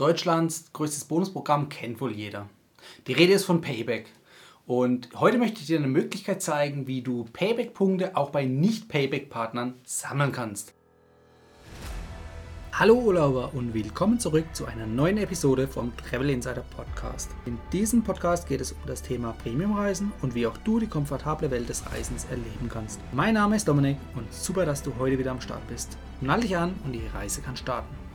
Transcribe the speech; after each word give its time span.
Deutschlands 0.00 0.72
größtes 0.72 1.04
Bonusprogramm 1.04 1.68
kennt 1.68 2.00
wohl 2.00 2.12
jeder. 2.12 2.48
Die 3.06 3.12
Rede 3.12 3.34
ist 3.34 3.44
von 3.44 3.60
Payback. 3.60 4.06
Und 4.66 5.10
heute 5.14 5.36
möchte 5.36 5.60
ich 5.60 5.66
dir 5.66 5.76
eine 5.76 5.88
Möglichkeit 5.88 6.40
zeigen, 6.40 6.86
wie 6.86 7.02
du 7.02 7.24
Payback-Punkte 7.34 8.16
auch 8.16 8.30
bei 8.30 8.46
Nicht-Payback-Partnern 8.46 9.74
sammeln 9.84 10.32
kannst. 10.32 10.72
Hallo 12.72 12.94
Urlauber 12.94 13.50
und 13.52 13.74
willkommen 13.74 14.18
zurück 14.18 14.46
zu 14.54 14.64
einer 14.64 14.86
neuen 14.86 15.18
Episode 15.18 15.68
vom 15.68 15.94
Travel 15.98 16.30
Insider 16.30 16.64
Podcast. 16.74 17.28
In 17.44 17.58
diesem 17.70 18.02
Podcast 18.02 18.48
geht 18.48 18.62
es 18.62 18.72
um 18.72 18.78
das 18.86 19.02
Thema 19.02 19.34
Premiumreisen 19.42 20.12
und 20.22 20.34
wie 20.34 20.46
auch 20.46 20.56
du 20.56 20.80
die 20.80 20.86
komfortable 20.86 21.50
Welt 21.50 21.68
des 21.68 21.84
Reisens 21.92 22.24
erleben 22.30 22.70
kannst. 22.70 23.00
Mein 23.12 23.34
Name 23.34 23.56
ist 23.56 23.68
Dominik 23.68 23.98
und 24.16 24.32
super, 24.32 24.64
dass 24.64 24.82
du 24.82 24.94
heute 24.98 25.18
wieder 25.18 25.32
am 25.32 25.42
Start 25.42 25.68
bist. 25.68 25.98
Nall 26.22 26.40
dich 26.40 26.56
an 26.56 26.72
und 26.86 26.92
die 26.92 27.06
Reise 27.12 27.42
kann 27.42 27.58
starten. 27.58 28.09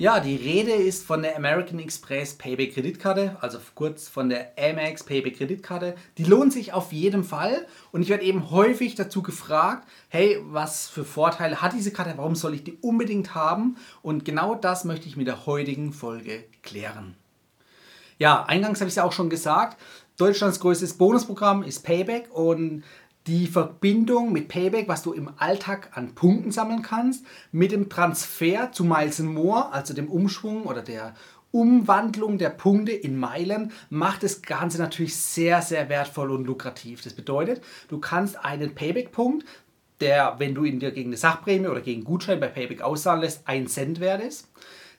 Ja, 0.00 0.18
die 0.18 0.36
Rede 0.36 0.72
ist 0.72 1.04
von 1.04 1.20
der 1.20 1.36
American 1.36 1.78
Express 1.78 2.32
Payback 2.32 2.72
Kreditkarte, 2.72 3.36
also 3.42 3.58
kurz 3.74 4.08
von 4.08 4.30
der 4.30 4.54
Amex 4.58 5.04
Payback 5.04 5.36
Kreditkarte. 5.36 5.94
Die 6.16 6.24
lohnt 6.24 6.54
sich 6.54 6.72
auf 6.72 6.90
jeden 6.90 7.22
Fall 7.22 7.66
und 7.92 8.00
ich 8.00 8.08
werde 8.08 8.24
eben 8.24 8.50
häufig 8.50 8.94
dazu 8.94 9.20
gefragt, 9.20 9.86
hey, 10.08 10.38
was 10.46 10.88
für 10.88 11.04
Vorteile 11.04 11.60
hat 11.60 11.74
diese 11.74 11.92
Karte, 11.92 12.14
warum 12.16 12.34
soll 12.34 12.54
ich 12.54 12.64
die 12.64 12.78
unbedingt 12.80 13.34
haben? 13.34 13.76
Und 14.00 14.24
genau 14.24 14.54
das 14.54 14.86
möchte 14.86 15.06
ich 15.06 15.18
mit 15.18 15.26
der 15.26 15.44
heutigen 15.44 15.92
Folge 15.92 16.44
klären. 16.62 17.14
Ja, 18.16 18.46
eingangs 18.46 18.80
habe 18.80 18.88
ich 18.88 18.92
es 18.92 18.96
ja 18.96 19.04
auch 19.04 19.12
schon 19.12 19.28
gesagt, 19.28 19.78
Deutschlands 20.16 20.60
größtes 20.60 20.94
Bonusprogramm 20.94 21.62
ist 21.62 21.80
Payback 21.80 22.30
und 22.32 22.84
die 23.26 23.46
Verbindung 23.46 24.32
mit 24.32 24.48
Payback, 24.48 24.88
was 24.88 25.02
du 25.02 25.12
im 25.12 25.30
Alltag 25.36 25.90
an 25.94 26.14
Punkten 26.14 26.50
sammeln 26.50 26.82
kannst, 26.82 27.24
mit 27.52 27.72
dem 27.72 27.88
Transfer 27.88 28.72
zu 28.72 28.84
Miles 28.84 29.18
More, 29.20 29.72
also 29.72 29.94
dem 29.94 30.08
Umschwung 30.08 30.64
oder 30.64 30.82
der 30.82 31.14
Umwandlung 31.52 32.38
der 32.38 32.50
Punkte 32.50 32.92
in 32.92 33.18
Meilen 33.18 33.72
macht 33.88 34.22
das 34.22 34.40
Ganze 34.42 34.78
natürlich 34.78 35.16
sehr, 35.16 35.62
sehr 35.62 35.88
wertvoll 35.88 36.30
und 36.30 36.46
lukrativ. 36.46 37.02
Das 37.02 37.14
bedeutet, 37.14 37.60
du 37.88 37.98
kannst 37.98 38.44
einen 38.44 38.74
Payback-Punkt, 38.74 39.44
der, 40.00 40.36
wenn 40.38 40.54
du 40.54 40.64
ihn 40.64 40.80
dir 40.80 40.92
gegen 40.92 41.10
eine 41.10 41.16
Sachprämie 41.16 41.66
oder 41.68 41.80
gegen 41.80 42.04
Gutschein 42.04 42.40
bei 42.40 42.48
Payback 42.48 42.82
auszahlen 42.82 43.20
lässt, 43.20 43.46
1 43.46 43.72
Cent 43.74 44.00
wert 44.00 44.22
ist, 44.22 44.48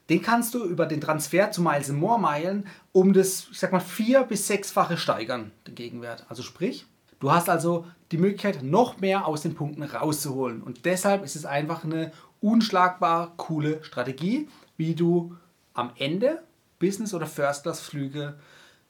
den 0.10 0.22
kannst 0.22 0.54
du 0.54 0.66
über 0.66 0.86
den 0.86 1.02
Transfer 1.02 1.52
zu 1.52 1.62
Miles 1.62 1.90
More 1.90 2.20
Meilen 2.20 2.68
um 2.92 3.14
das, 3.14 3.48
ich 3.52 3.60
sag 3.60 3.72
mal, 3.72 3.80
vier- 3.80 4.24
bis 4.24 4.46
sechsfache 4.48 4.98
steigern, 4.98 5.52
den 5.66 5.76
Gegenwert. 5.76 6.26
Also 6.28 6.44
sprich, 6.44 6.86
Du 7.22 7.32
hast 7.32 7.50
also 7.50 7.86
die 8.12 8.18
Möglichkeit, 8.18 8.64
noch 8.64 9.00
mehr 9.00 9.28
aus 9.28 9.44
den 9.44 9.54
Punkten 9.54 9.84
rauszuholen. 9.84 10.62
Und 10.62 10.86
deshalb 10.86 11.24
ist 11.24 11.36
es 11.36 11.46
einfach 11.46 11.84
eine 11.84 12.12
unschlagbar 12.42 13.36
coole 13.38 13.84
Strategie, 13.84 14.50
wie 14.76 14.96
du 14.96 15.38
am 15.74 15.92
Ende 15.98 16.42
Business- 16.80 17.14
oder 17.14 17.28
First-Class-Flüge 17.28 18.40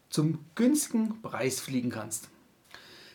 zum 0.09 0.40
günstigen 0.56 1.22
Preis 1.22 1.59
fliegen 1.59 1.90
kannst. 1.90 2.30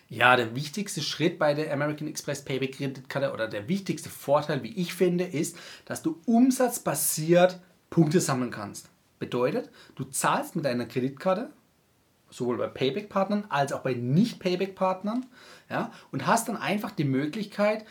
Ja, 0.08 0.36
der 0.36 0.54
wichtigste 0.54 1.00
Schritt 1.00 1.38
bei 1.38 1.54
der 1.54 1.72
American 1.72 2.08
Express 2.08 2.44
Payback 2.44 2.76
Kreditkarte 2.76 3.32
oder 3.32 3.48
der 3.48 3.68
wichtigste 3.68 4.10
Vorteil, 4.10 4.62
wie 4.62 4.76
ich 4.76 4.94
finde, 4.94 5.24
ist, 5.24 5.56
dass 5.86 6.02
du 6.02 6.20
umsatzbasiert 6.26 7.58
Punkte 7.88 8.20
sammeln 8.20 8.50
kannst. 8.50 8.90
Bedeutet, 9.18 9.70
du 9.94 10.04
zahlst 10.04 10.56
mit 10.56 10.66
deiner 10.66 10.84
Kreditkarte 10.84 11.50
sowohl 12.30 12.58
bei 12.58 12.66
Payback-Partnern 12.66 13.44
als 13.48 13.72
auch 13.72 13.80
bei 13.80 13.94
Nicht-Payback-Partnern. 13.94 15.26
Ja, 15.70 15.90
und 16.12 16.26
hast 16.26 16.48
dann 16.48 16.56
einfach 16.56 16.92
die 16.92 17.04
Möglichkeit, 17.04 17.84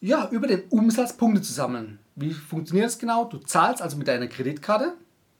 ja, 0.00 0.28
über 0.30 0.48
den 0.48 0.64
Umsatz 0.70 1.16
Punkte 1.16 1.42
zu 1.42 1.52
sammeln. 1.52 2.00
Wie 2.16 2.32
funktioniert 2.32 2.86
das 2.86 2.98
genau? 2.98 3.24
Du 3.24 3.38
zahlst 3.38 3.80
also 3.80 3.96
mit 3.96 4.08
deiner 4.08 4.26
Kreditkarte 4.26 4.94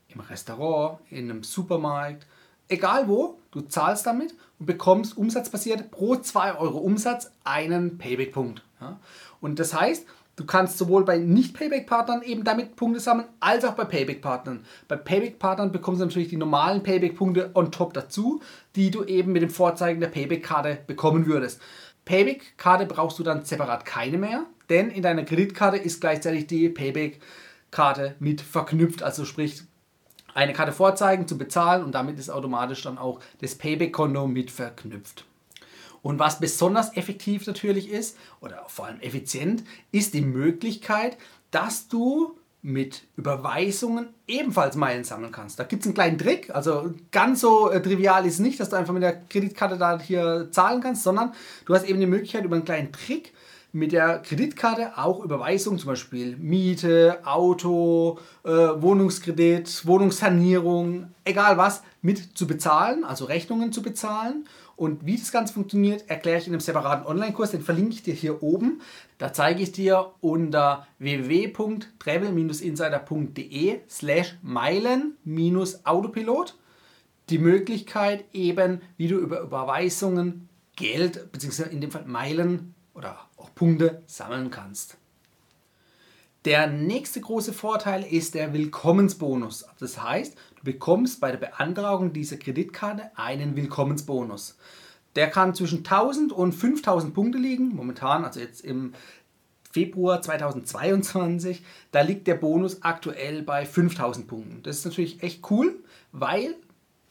im 0.09 0.21
Restaurant, 0.21 1.01
in 1.11 1.31
einem 1.31 1.43
Supermarkt, 1.43 2.27
egal 2.69 3.09
wo, 3.09 3.39
du 3.51 3.63
zahlst 3.63 4.07
damit 4.07 4.35
und 4.59 4.67
bekommst 4.67 5.17
umsatzbasiert 5.17 5.91
pro 5.91 6.17
2 6.17 6.59
Euro 6.59 6.79
Umsatz 6.79 7.33
einen 7.45 7.99
Payback-Punkt. 7.99 8.63
Ja? 8.81 9.01
Und 9.41 9.59
das 9.59 9.75
heißt, 9.75 10.07
Du 10.37 10.47
kannst 10.47 10.79
sowohl 10.79 11.05
bei 11.05 11.19
Nicht-Payback-Partnern 11.19 12.23
eben 12.23 12.43
damit 12.43 12.75
Punkte 12.75 13.01
sammeln, 13.01 13.29
als 13.41 13.65
auch 13.67 13.75
bei 13.75 13.85
Payback-Partnern. 13.85 14.65
Bei 14.89 14.97
Payback-Partnern 14.97 15.73
bekommst 15.73 16.01
du 16.01 16.07
natürlich 16.07 16.29
die 16.29 16.39
normalen 16.39 16.83
Payback-Punkte 16.83 17.51
on 17.55 17.71
top 17.71 17.93
dazu, 17.93 18.41
die 18.75 18.91
du 18.91 19.05
eben 19.05 19.33
mit 19.33 19.43
dem 19.43 19.51
Vorzeigen 19.51 20.01
der 20.01 20.09
Payback-Karte 20.09 20.79
bekommen 20.87 21.27
würdest. 21.27 21.61
Payback-Karte 22.07 22.87
brauchst 22.87 23.19
du 23.19 23.23
dann 23.23 23.45
separat 23.45 23.85
keine 23.85 24.17
mehr, 24.17 24.47
denn 24.71 24.91
in 24.91 25.03
deiner 25.03 25.25
Kreditkarte 25.25 25.77
ist 25.77 26.01
gleichzeitig 26.01 26.47
die 26.47 26.71
Payback-Karte 26.71 28.17
mit 28.19 28.41
verknüpft. 28.41 29.03
Also 29.03 29.27
sprich, 29.27 29.63
eine 30.35 30.55
Karte 30.55 30.73
vorzeigen 30.73 31.29
zu 31.29 31.37
bezahlen 31.37 31.85
und 31.85 31.95
damit 31.95 32.19
ist 32.19 32.31
automatisch 32.31 32.83
dann 32.83 32.97
auch 32.97 33.21
das 33.43 33.55
Payback-Konto 33.55 34.27
mit 34.27 34.51
verknüpft. 34.51 35.27
Und 36.03 36.19
was 36.19 36.41
besonders 36.41 36.97
effektiv 36.97 37.47
natürlich 37.47 37.91
ist, 37.91 38.17
oder 38.41 38.65
vor 38.67 38.87
allem 38.87 39.01
effizient, 39.01 39.63
ist 39.93 40.15
die 40.15 40.21
Möglichkeit, 40.21 41.17
dass 41.51 41.89
du 41.89 42.37
mit 42.63 43.03
Überweisungen 43.17 44.09
ebenfalls 44.29 44.77
Meilen 44.77 45.03
sammeln 45.03 45.33
kannst. 45.33 45.59
Da 45.59 45.65
gibt 45.65 45.83
es 45.83 45.87
einen 45.87 45.95
kleinen 45.95 46.19
Trick. 46.19 46.55
Also 46.55 46.95
ganz 47.11 47.41
so 47.41 47.71
äh, 47.71 47.83
trivial 47.83 48.25
ist 48.25 48.35
es 48.35 48.39
nicht, 48.39 48.61
dass 48.61 48.71
du 48.71 48.77
einfach 48.77 48.95
mit 48.95 49.03
der 49.03 49.21
Kreditkarte 49.29 49.77
da 49.77 49.99
hier 49.99 50.49
zahlen 50.53 50.81
kannst, 50.81 51.03
sondern 51.03 51.33
du 51.67 51.75
hast 51.75 51.85
eben 51.85 51.99
die 51.99 52.07
Möglichkeit 52.07 52.45
über 52.45 52.55
einen 52.55 52.65
kleinen 52.65 52.93
Trick 52.93 53.33
mit 53.73 53.91
der 53.91 54.19
Kreditkarte 54.19 54.97
auch 54.97 55.25
Überweisungen, 55.25 55.79
zum 55.79 55.89
Beispiel 55.89 56.37
Miete, 56.37 57.19
Auto, 57.25 58.19
äh, 58.45 58.51
Wohnungskredit, 58.51 59.87
Wohnungssanierung, 59.87 61.09
egal 61.25 61.57
was, 61.57 61.83
mit 62.01 62.37
zu 62.37 62.47
bezahlen, 62.47 63.03
also 63.03 63.25
Rechnungen 63.25 63.73
zu 63.73 63.83
bezahlen 63.83 64.47
und 64.77 65.07
wie 65.07 65.17
das 65.17 65.33
Ganze 65.33 65.55
funktioniert, 65.55 66.09
erkläre 66.09 66.39
ich 66.39 66.47
in 66.47 66.53
einem 66.53 66.61
separaten 66.61 67.07
Online-Kurs, 67.07 67.53
den 67.53 67.63
verlinke 67.63 67.95
ich 67.95 68.03
dir 68.03 68.13
hier 68.15 68.43
oben. 68.43 68.83
Da 69.19 69.33
zeige 69.33 69.63
ich 69.63 69.73
dir 69.73 70.13
unter 70.21 70.87
www.travel-insider.de 70.99 73.81
slash 73.89 74.37
Meilen-Autopilot 74.43 76.55
die 77.29 77.39
Möglichkeit 77.39 78.25
eben, 78.33 78.81
wie 78.97 79.09
du 79.09 79.17
über 79.17 79.41
Überweisungen 79.41 80.49
Geld, 80.77 81.33
beziehungsweise 81.33 81.71
in 81.71 81.81
dem 81.81 81.91
Fall 81.91 82.05
Meilen 82.07 82.77
oder 82.95 83.19
auch 83.37 83.53
Punkte 83.55 84.03
sammeln 84.07 84.51
kannst. 84.51 84.97
Der 86.45 86.67
nächste 86.67 87.21
große 87.21 87.53
Vorteil 87.53 88.03
ist 88.03 88.35
der 88.35 88.53
Willkommensbonus. 88.53 89.65
Das 89.79 90.03
heißt, 90.03 90.35
du 90.57 90.65
bekommst 90.65 91.21
bei 91.21 91.31
der 91.31 91.39
Beantragung 91.39 92.13
dieser 92.13 92.37
Kreditkarte 92.37 93.13
einen 93.15 93.55
Willkommensbonus. 93.55 94.57
Der 95.15 95.31
kann 95.31 95.55
zwischen 95.55 95.79
1000 95.79 96.33
und 96.33 96.53
5000 96.53 97.15
Punkte 97.15 97.39
liegen. 97.39 97.77
Momentan, 97.77 98.25
also 98.25 98.41
jetzt 98.41 98.65
im 98.65 98.93
Februar 99.71 100.21
2022, 100.21 101.63
da 101.93 102.01
liegt 102.01 102.27
der 102.27 102.35
Bonus 102.35 102.83
aktuell 102.83 103.43
bei 103.43 103.65
5000 103.65 104.27
Punkten. 104.27 104.63
Das 104.65 104.79
ist 104.79 104.85
natürlich 104.85 105.23
echt 105.23 105.49
cool, 105.49 105.79
weil, 106.11 106.57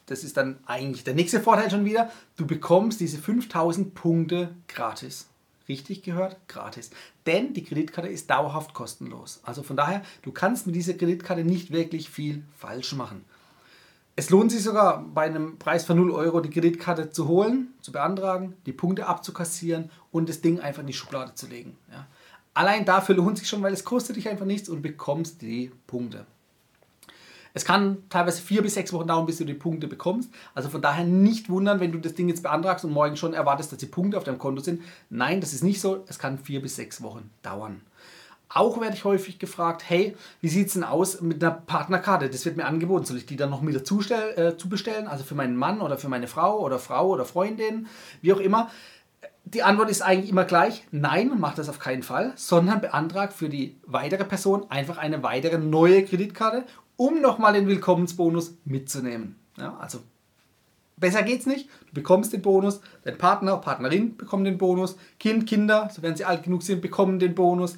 das 0.04 0.24
ist 0.24 0.36
dann 0.36 0.58
eigentlich 0.66 1.04
der 1.04 1.14
nächste 1.14 1.40
Vorteil 1.40 1.70
schon 1.70 1.86
wieder, 1.86 2.10
du 2.36 2.46
bekommst 2.46 3.00
diese 3.00 3.16
5000 3.16 3.94
Punkte 3.94 4.54
gratis 4.68 5.31
richtig 5.68 6.02
gehört, 6.02 6.36
gratis. 6.48 6.90
Denn 7.26 7.54
die 7.54 7.64
Kreditkarte 7.64 8.08
ist 8.08 8.30
dauerhaft 8.30 8.74
kostenlos. 8.74 9.40
Also 9.44 9.62
von 9.62 9.76
daher, 9.76 10.02
du 10.22 10.32
kannst 10.32 10.66
mit 10.66 10.74
dieser 10.74 10.94
Kreditkarte 10.94 11.44
nicht 11.44 11.72
wirklich 11.72 12.10
viel 12.10 12.42
falsch 12.56 12.94
machen. 12.94 13.24
Es 14.14 14.28
lohnt 14.28 14.52
sich 14.52 14.62
sogar 14.62 15.02
bei 15.02 15.22
einem 15.22 15.58
Preis 15.58 15.84
von 15.84 15.96
0 15.96 16.10
Euro 16.10 16.40
die 16.40 16.50
Kreditkarte 16.50 17.10
zu 17.10 17.28
holen, 17.28 17.68
zu 17.80 17.92
beantragen, 17.92 18.54
die 18.66 18.72
Punkte 18.72 19.06
abzukassieren 19.06 19.90
und 20.10 20.28
das 20.28 20.42
Ding 20.42 20.60
einfach 20.60 20.82
in 20.82 20.86
die 20.86 20.92
Schublade 20.92 21.34
zu 21.34 21.46
legen. 21.46 21.78
Ja. 21.90 22.06
Allein 22.52 22.84
dafür 22.84 23.14
lohnt 23.14 23.38
sich 23.38 23.48
schon, 23.48 23.62
weil 23.62 23.72
es 23.72 23.84
kostet 23.84 24.16
dich 24.16 24.28
einfach 24.28 24.44
nichts 24.44 24.68
und 24.68 24.82
bekommst 24.82 25.40
die 25.40 25.72
Punkte. 25.86 26.26
Es 27.54 27.64
kann 27.64 27.98
teilweise 28.08 28.42
vier 28.42 28.62
bis 28.62 28.74
sechs 28.74 28.92
Wochen 28.92 29.06
dauern, 29.06 29.26
bis 29.26 29.38
du 29.38 29.44
die 29.44 29.54
Punkte 29.54 29.88
bekommst. 29.88 30.30
Also 30.54 30.68
von 30.68 30.82
daher 30.82 31.04
nicht 31.04 31.48
wundern, 31.50 31.80
wenn 31.80 31.92
du 31.92 31.98
das 31.98 32.14
Ding 32.14 32.28
jetzt 32.28 32.42
beantragst 32.42 32.84
und 32.84 32.92
morgen 32.92 33.16
schon 33.16 33.34
erwartest, 33.34 33.72
dass 33.72 33.78
die 33.78 33.86
Punkte 33.86 34.16
auf 34.16 34.24
deinem 34.24 34.38
Konto 34.38 34.62
sind. 34.62 34.82
Nein, 35.10 35.40
das 35.40 35.52
ist 35.52 35.64
nicht 35.64 35.80
so. 35.80 36.04
Es 36.08 36.18
kann 36.18 36.38
vier 36.38 36.62
bis 36.62 36.76
sechs 36.76 37.02
Wochen 37.02 37.30
dauern. 37.42 37.82
Auch 38.54 38.80
werde 38.80 38.94
ich 38.94 39.04
häufig 39.04 39.38
gefragt, 39.38 39.82
hey, 39.88 40.14
wie 40.42 40.48
sieht 40.48 40.66
es 40.66 40.74
denn 40.74 40.84
aus 40.84 41.22
mit 41.22 41.42
einer 41.42 41.54
Partnerkarte? 41.54 42.28
Das 42.28 42.44
wird 42.44 42.56
mir 42.56 42.66
angeboten. 42.66 43.06
Soll 43.06 43.16
ich 43.16 43.26
die 43.26 43.36
dann 43.36 43.50
noch 43.50 43.66
wieder 43.66 43.82
zustell, 43.82 44.38
äh, 44.38 44.56
zubestellen? 44.58 45.06
Also 45.06 45.24
für 45.24 45.34
meinen 45.34 45.56
Mann 45.56 45.80
oder 45.80 45.96
für 45.96 46.08
meine 46.08 46.26
Frau 46.26 46.60
oder 46.60 46.78
Frau 46.78 47.08
oder 47.08 47.24
Freundin, 47.24 47.86
wie 48.20 48.32
auch 48.32 48.40
immer. 48.40 48.70
Die 49.44 49.62
Antwort 49.62 49.90
ist 49.90 50.02
eigentlich 50.02 50.30
immer 50.30 50.44
gleich, 50.44 50.84
nein, 50.92 51.32
mach 51.38 51.54
das 51.54 51.68
auf 51.68 51.78
keinen 51.78 52.04
Fall, 52.04 52.32
sondern 52.36 52.80
beantrag 52.80 53.32
für 53.32 53.48
die 53.48 53.76
weitere 53.84 54.24
Person 54.24 54.70
einfach 54.70 54.98
eine 54.98 55.22
weitere 55.24 55.58
neue 55.58 56.04
Kreditkarte 56.04 56.64
um 57.02 57.20
nochmal 57.20 57.52
den 57.52 57.66
Willkommensbonus 57.66 58.54
mitzunehmen. 58.64 59.34
Ja, 59.56 59.76
also 59.78 59.98
besser 60.96 61.24
geht's 61.24 61.46
nicht. 61.46 61.68
Du 61.88 61.94
bekommst 61.94 62.32
den 62.32 62.42
Bonus, 62.42 62.80
dein 63.02 63.18
Partner, 63.18 63.56
Partnerin 63.56 64.16
bekommt 64.16 64.46
den 64.46 64.56
Bonus, 64.56 64.96
Kind, 65.18 65.48
Kinder, 65.48 65.90
sofern 65.92 66.14
sie 66.14 66.24
alt 66.24 66.44
genug 66.44 66.62
sind, 66.62 66.80
bekommen 66.80 67.18
den 67.18 67.34
Bonus. 67.34 67.76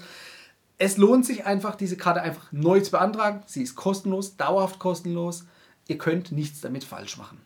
es 0.77 0.99
lohnt 0.99 1.25
sich 1.25 1.47
einfach, 1.47 1.75
diese 1.75 1.97
Karte 1.97 2.21
einfach 2.21 2.53
neu 2.53 2.81
zu 2.81 2.91
beantragen. 2.91 3.43
Sie 3.47 3.63
ist 3.63 3.77
kostenlos, 3.77 4.37
dauerhaft 4.37 4.79
kostenlos. 4.79 5.47
Ihr 5.89 5.97
könnt 5.97 6.31
nichts 6.31 6.61
damit 6.61 6.85
falsch 6.85 7.17
machen. 7.17 7.41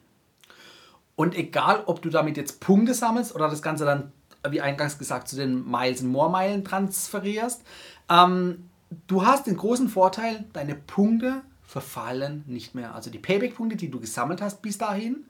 Und 1.14 1.36
egal, 1.36 1.84
ob 1.86 2.02
du 2.02 2.10
damit 2.10 2.36
jetzt 2.36 2.58
Punkte 2.58 2.94
sammelst 2.94 3.34
oder 3.36 3.48
das 3.48 3.62
Ganze 3.62 3.84
dann, 3.84 4.12
wie 4.50 4.60
eingangs 4.60 4.98
gesagt, 4.98 5.28
zu 5.28 5.36
den 5.36 5.70
Miles 5.70 6.02
More 6.02 6.30
Meilen 6.30 6.64
transferierst, 6.64 7.62
ähm, 8.08 8.68
du 9.06 9.24
hast 9.24 9.46
den 9.46 9.56
großen 9.56 9.88
Vorteil, 9.88 10.44
deine 10.52 10.74
Punkte 10.74 11.42
verfallen 11.68 12.44
nicht 12.46 12.74
mehr. 12.74 12.94
Also 12.94 13.10
die 13.10 13.18
Payback-Punkte, 13.18 13.76
die 13.76 13.90
du 13.90 14.00
gesammelt 14.00 14.40
hast 14.40 14.62
bis 14.62 14.78
dahin, 14.78 15.26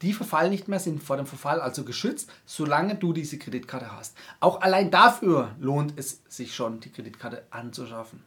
die 0.00 0.14
verfallen 0.14 0.50
nicht 0.50 0.66
mehr, 0.66 0.80
sind 0.80 1.02
vor 1.02 1.18
dem 1.18 1.26
Verfall 1.26 1.60
also 1.60 1.84
geschützt, 1.84 2.32
solange 2.46 2.94
du 2.94 3.12
diese 3.12 3.38
Kreditkarte 3.38 3.94
hast. 3.94 4.16
Auch 4.40 4.62
allein 4.62 4.90
dafür 4.90 5.54
lohnt 5.60 5.92
es 5.96 6.22
sich 6.28 6.54
schon, 6.54 6.80
die 6.80 6.90
Kreditkarte 6.90 7.44
anzuschaffen. 7.50 8.24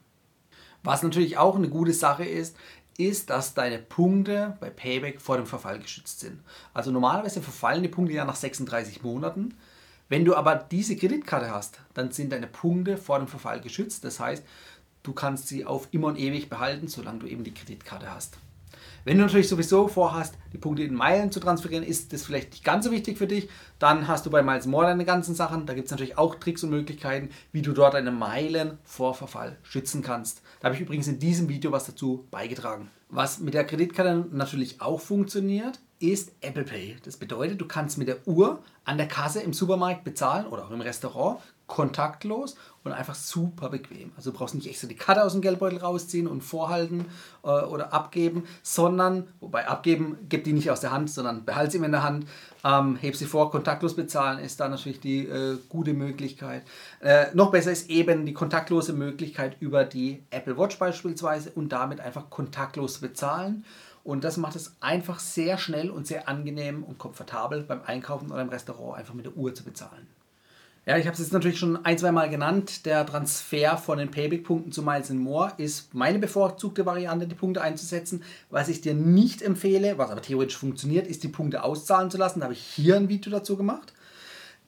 Was 0.83 1.01
natürlich 1.01 1.39
auch 1.39 1.56
eine 1.56 1.67
gute 1.67 1.94
Sache 1.94 2.23
ist, 2.23 2.56
ist, 3.00 3.31
dass 3.31 3.56
deine 3.56 3.79
Punkte 3.79 4.56
bei 4.59 4.69
Payback 4.69 5.19
vor 5.19 5.38
dem 5.38 5.47
Verfall 5.47 5.79
geschützt 5.79 6.19
sind. 6.19 6.39
Also 6.71 6.91
normalerweise 6.91 7.41
verfallen 7.41 7.81
die 7.81 7.89
Punkte 7.89 8.13
ja 8.13 8.25
nach 8.25 8.35
36 8.35 9.01
Monaten. 9.01 9.56
Wenn 10.07 10.23
du 10.23 10.35
aber 10.35 10.56
diese 10.56 10.95
Kreditkarte 10.95 11.50
hast, 11.50 11.79
dann 11.95 12.11
sind 12.11 12.31
deine 12.31 12.45
Punkte 12.45 12.95
vor 12.95 13.18
dem 13.18 13.27
Verfall 13.27 13.59
geschützt. 13.59 14.06
Das 14.06 14.19
heißt, 14.19 14.44
du 15.06 15.13
kannst 15.13 15.48
sie 15.48 15.66
auf 15.66 15.88
immer 15.92 16.07
und 16.07 16.19
ewig 16.19 16.50
behalten, 16.50 16.88
solange 16.88 17.19
du 17.19 17.28
eben 17.28 17.44
die 17.44 17.54
Kreditkarte 17.54 18.13
hast. 18.13 18.38
Wenn 19.06 19.18
du 19.18 19.24
natürlich 19.24 19.48
sowieso 19.48 19.88
vorhast, 19.88 20.34
die 20.52 20.57
Punkte 20.57 20.81
in 20.81 20.96
Meilen 20.96 21.31
zu 21.31 21.40
transferieren, 21.40 21.86
ist 21.86 22.12
das 22.12 22.24
vielleicht 22.24 22.52
nicht 22.52 22.63
ganz 22.63 22.86
so 22.86 22.92
wichtig 22.92 23.19
für 23.19 23.28
dich. 23.28 23.50
Dann 23.78 24.07
hast 24.07 24.25
du 24.25 24.31
bei 24.31 24.42
Miles 24.42 24.66
More 24.66 24.88
deine 24.88 25.06
ganzen 25.06 25.36
Sachen. 25.36 25.68
Da 25.68 25.75
gibt 25.75 25.86
es 25.86 25.92
natürlich 25.92 26.18
auch 26.18 26.34
Tricks 26.36 26.63
und 26.63 26.72
Möglichkeiten, 26.72 27.30
wie 27.52 27.62
du 27.62 27.74
dort 27.74 27.94
deine 27.94 28.10
Meilen 28.10 28.80
vor 28.84 29.13
Verfall 29.13 29.57
schützen 29.62 30.02
kannst. 30.02 30.42
Da 30.60 30.66
habe 30.66 30.75
ich 30.75 30.81
übrigens 30.81 31.07
in 31.07 31.19
diesem 31.19 31.50
Video 31.50 31.72
was 31.72 31.86
dazu 31.86 32.25
beigetragen. 32.31 32.90
Was 33.10 33.40
mit 33.40 33.54
der 33.54 33.63
Kreditkarte 33.63 34.25
natürlich 34.31 34.81
auch 34.81 35.00
funktioniert, 35.00 35.80
ist 36.00 36.31
Apple 36.42 36.63
Pay. 36.63 36.98
Das 37.04 37.18
bedeutet, 37.18 37.62
du 37.62 37.68
kannst 37.68 38.00
mit 38.00 38.07
der 38.07 38.28
Uhr 38.28 38.63
an 38.86 38.98
der 38.98 39.07
Kasse 39.07 39.42
im 39.42 39.54
Supermarkt 39.54 40.04
bezahlen 40.04 40.48
oder 40.48 40.66
auch 40.66 40.72
im 40.72 40.81
Restaurant 40.81 41.40
kontaktlos 41.67 42.56
und 42.83 42.91
einfach 42.91 43.15
super 43.15 43.69
bequem. 43.69 44.12
Also 44.15 44.31
du 44.31 44.38
brauchst 44.38 44.53
nicht 44.53 44.67
extra 44.67 44.88
die 44.88 44.95
Karte 44.95 45.23
aus 45.23 45.31
dem 45.31 45.41
Geldbeutel 45.41 45.79
rausziehen 45.79 46.27
und 46.27 46.41
vorhalten 46.41 47.06
äh, 47.44 47.47
oder 47.47 47.94
abgeben, 47.94 48.44
sondern, 48.62 49.27
wobei 49.39 49.67
abgeben, 49.67 50.17
gib 50.29 50.44
die 50.44 50.53
nicht 50.53 50.69
aus 50.69 50.81
der 50.81 50.91
Hand, 50.91 51.09
sondern 51.09 51.45
behalt 51.45 51.71
sie 51.71 51.79
in 51.79 51.91
der 51.91 52.03
Hand, 52.03 52.27
ähm, 52.63 52.95
heb 52.97 53.15
sie 53.15 53.25
vor, 53.25 53.50
kontaktlos 53.50 53.95
bezahlen 53.95 54.39
ist 54.39 54.59
da 54.59 54.69
natürlich 54.69 55.00
die 55.00 55.27
äh, 55.27 55.57
gute 55.69 55.94
Möglichkeit. 55.94 56.63
Äh, 57.00 57.27
noch 57.33 57.51
besser 57.51 57.71
ist 57.71 57.89
eben 57.89 58.25
die 58.25 58.33
kontaktlose 58.33 58.94
Möglichkeit 58.94 59.57
über 59.59 59.83
die 59.83 60.23
Apple 60.29 60.57
Watch 60.57 60.77
beispielsweise 60.77 61.51
und 61.51 61.69
damit 61.69 62.00
einfach 62.00 62.29
kontaktlos 62.29 63.00
bezahlen. 63.00 63.65
Und 64.03 64.23
das 64.23 64.38
macht 64.38 64.56
es 64.56 64.75
einfach 64.81 65.19
sehr 65.19 65.57
schnell 65.57 65.89
und 65.89 66.06
sehr 66.06 66.29
angenehm 66.29 66.83
und 66.83 67.00
komfortabel 67.00 67.63
beim 67.63 67.81
Einkaufen 67.83 68.29
oder 68.31 68.44
im 68.44 68.50
Restaurant 68.50 69.00
einfach 69.00 69.15
mit 69.15 69.25
der 69.25 69.35
Uhr 69.35 69.56
zu 69.56 69.63
bezahlen. 69.63 70.07
Ja, 70.87 70.97
ich 70.97 71.07
habe 71.07 71.13
es 71.13 71.19
jetzt 71.19 71.33
natürlich 71.33 71.57
schon 71.57 71.83
ein, 71.83 71.97
zwei 71.97 72.11
Mal 72.11 72.29
genannt. 72.29 72.85
Der 72.85 73.07
Transfer 73.07 73.75
von 73.75 73.97
den 73.97 74.11
Payback-Punkten 74.11 74.71
zu 74.71 74.83
Miles 74.83 75.09
More 75.09 75.51
ist 75.57 75.95
meine 75.95 76.19
bevorzugte 76.19 76.85
Variante, 76.85 77.25
die 77.25 77.33
Punkte 77.33 77.63
einzusetzen. 77.63 78.21
Was 78.51 78.67
ich 78.67 78.81
dir 78.81 78.93
nicht 78.93 79.41
empfehle, 79.41 79.97
was 79.97 80.11
aber 80.11 80.21
theoretisch 80.21 80.57
funktioniert, 80.57 81.07
ist 81.07 81.23
die 81.23 81.27
Punkte 81.27 81.63
auszahlen 81.63 82.11
zu 82.11 82.17
lassen. 82.17 82.39
Da 82.39 82.45
habe 82.45 82.53
ich 82.53 82.61
hier 82.61 82.97
ein 82.97 83.09
Video 83.09 83.31
dazu 83.31 83.57
gemacht. 83.57 83.93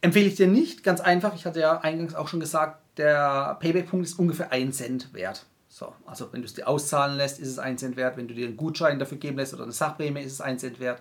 Empfehle 0.02 0.26
ich 0.26 0.36
dir 0.36 0.48
nicht, 0.48 0.84
ganz 0.84 1.02
einfach. 1.02 1.36
Ich 1.36 1.46
hatte 1.46 1.60
ja 1.60 1.82
eingangs 1.82 2.16
auch 2.16 2.28
schon 2.28 2.40
gesagt, 2.40 2.82
der 2.98 3.56
Payback-Punkt 3.60 4.08
ist 4.08 4.18
ungefähr 4.18 4.52
1 4.52 4.76
Cent 4.76 5.14
wert. 5.14 5.46
So, 5.70 5.94
also 6.08 6.30
wenn 6.32 6.42
du 6.42 6.48
es 6.48 6.56
dir 6.56 6.68
auszahlen 6.68 7.16
lässt, 7.16 7.40
ist 7.40 7.50
es 7.50 7.60
1 7.60 7.80
Cent 7.80 7.96
wert. 7.96 8.18
Wenn 8.18 8.28
du 8.28 8.34
dir 8.34 8.48
einen 8.48 8.58
Gutschein 8.58 8.98
dafür 8.98 9.20
geben 9.20 9.38
lässt 9.38 9.54
oder 9.54 9.64
eine 9.64 9.72
Sachprämie, 9.72 10.22
ist 10.22 10.34
es 10.34 10.42
1 10.42 10.62
Cent 10.62 10.80
wert. 10.80 11.00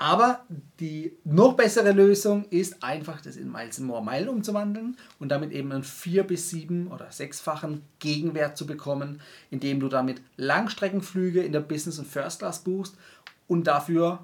Aber 0.00 0.46
die 0.80 1.12
noch 1.24 1.52
bessere 1.52 1.92
Lösung 1.92 2.46
ist 2.48 2.82
einfach, 2.82 3.20
das 3.20 3.36
in 3.36 3.52
Miles 3.52 3.80
More 3.80 4.02
Mile 4.02 4.30
umzuwandeln 4.30 4.96
und 5.18 5.28
damit 5.28 5.52
eben 5.52 5.70
einen 5.72 5.84
vier- 5.84 6.24
bis 6.24 6.48
sieben- 6.48 6.88
oder 6.88 7.12
sechsfachen 7.12 7.82
Gegenwert 7.98 8.56
zu 8.56 8.66
bekommen, 8.66 9.20
indem 9.50 9.78
du 9.78 9.88
damit 9.88 10.22
Langstreckenflüge 10.38 11.42
in 11.42 11.52
der 11.52 11.60
Business- 11.60 11.98
und 11.98 12.08
First 12.08 12.38
Class 12.38 12.60
buchst 12.60 12.96
und 13.46 13.66
dafür 13.66 14.20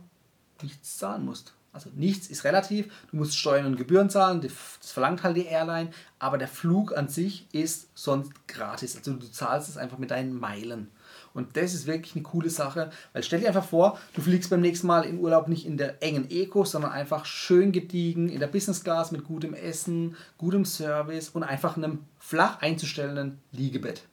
nichts 0.62 0.96
zahlen 0.96 1.26
musst. 1.26 1.52
Also 1.74 1.90
nichts 1.94 2.28
ist 2.28 2.44
relativ, 2.44 2.86
du 3.10 3.18
musst 3.18 3.36
Steuern 3.36 3.66
und 3.66 3.76
Gebühren 3.76 4.08
zahlen, 4.08 4.40
das 4.40 4.54
verlangt 4.80 5.22
halt 5.24 5.36
die 5.36 5.44
Airline, 5.44 5.90
aber 6.18 6.38
der 6.38 6.48
Flug 6.48 6.96
an 6.96 7.08
sich 7.08 7.48
ist 7.52 7.90
sonst 7.94 8.32
gratis. 8.48 8.96
Also 8.96 9.12
du 9.12 9.30
zahlst 9.30 9.68
es 9.68 9.76
einfach 9.76 9.98
mit 9.98 10.10
deinen 10.10 10.32
Meilen. 10.32 10.90
Und 11.36 11.56
das 11.56 11.74
ist 11.74 11.86
wirklich 11.86 12.14
eine 12.14 12.22
coole 12.22 12.50
Sache, 12.50 12.90
weil 13.12 13.22
stell 13.22 13.40
dir 13.40 13.48
einfach 13.48 13.64
vor, 13.64 13.98
du 14.14 14.22
fliegst 14.22 14.50
beim 14.50 14.60
nächsten 14.62 14.86
Mal 14.86 15.04
in 15.04 15.18
Urlaub 15.18 15.48
nicht 15.48 15.66
in 15.66 15.76
der 15.76 16.02
engen 16.02 16.30
Eco, 16.30 16.64
sondern 16.64 16.92
einfach 16.92 17.26
schön 17.26 17.72
gediegen 17.72 18.28
in 18.28 18.40
der 18.40 18.46
Business 18.46 18.82
Class 18.82 19.12
mit 19.12 19.24
gutem 19.24 19.54
Essen, 19.54 20.16
gutem 20.38 20.64
Service 20.64 21.28
und 21.28 21.42
einfach 21.42 21.76
einem 21.76 22.00
flach 22.18 22.60
einzustellenden 22.62 23.38
Liegebett. 23.52 24.04